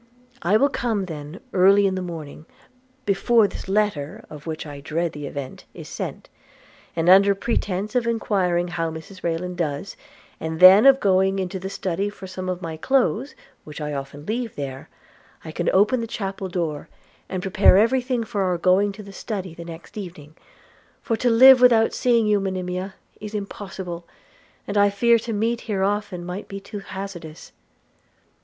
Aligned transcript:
–I 0.51 0.57
will 0.57 0.67
come 0.69 1.05
then 1.05 1.39
early 1.53 1.85
in 1.85 1.93
the 1.93 2.01
morning, 2.01 2.47
before 3.05 3.47
this 3.47 3.67
letter, 3.69 4.25
of 4.31 4.47
which 4.47 4.65
I 4.65 4.79
dread 4.79 5.11
the 5.11 5.27
event, 5.27 5.65
is 5.75 5.87
sent; 5.89 6.27
and, 6.95 7.07
under 7.07 7.35
pretence 7.35 7.93
of 7.93 8.07
enquiring 8.07 8.69
how 8.69 8.89
Mrs 8.89 9.21
Rayland 9.21 9.57
does, 9.57 9.95
and 10.39 10.59
then 10.59 10.87
of 10.87 10.99
going 10.99 11.37
into 11.37 11.59
the 11.59 11.69
study 11.69 12.09
for 12.09 12.25
some 12.25 12.49
of 12.49 12.63
my 12.63 12.77
clothes, 12.77 13.35
which 13.63 13.79
I 13.79 13.93
often 13.93 14.25
leave 14.25 14.55
there, 14.55 14.89
I 15.45 15.51
can 15.51 15.69
open 15.69 16.01
the 16.01 16.07
chapel 16.07 16.49
door, 16.49 16.89
and 17.29 17.43
prepare 17.43 17.77
everything 17.77 18.23
for 18.23 18.41
our 18.41 18.57
going 18.57 18.91
to 18.93 19.03
the 19.03 19.13
study 19.13 19.53
the 19.53 19.65
next 19.65 19.95
evening; 19.99 20.33
for 21.03 21.15
to 21.17 21.29
live 21.29 21.61
without 21.61 21.93
seeing 21.93 22.25
you, 22.25 22.39
Monimia, 22.39 22.95
is 23.19 23.35
impossible, 23.35 24.07
and 24.67 24.79
I 24.79 24.89
fear 24.89 25.19
to 25.19 25.31
meet 25.31 25.61
here 25.69 25.83
often 25.83 26.25
might 26.25 26.47
be 26.47 26.59
too 26.59 26.79
hazardous.' 26.79 27.51